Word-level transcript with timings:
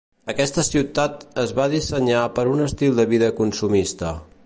Aquesta 0.31 0.63
ciutat 0.67 1.19
es 1.43 1.53
va 1.61 1.69
dissenyar 1.75 2.25
per 2.39 2.49
un 2.55 2.67
estil 2.71 3.01
de 3.01 3.11
vida 3.15 3.33
consumista. 3.43 4.17